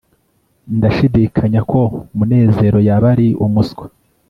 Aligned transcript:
ndashidikanya 0.77 1.59
ko 1.71 1.81
munezero 2.17 2.77
yaba 2.87 3.07
ari 3.13 3.27
umuswa 3.45 3.85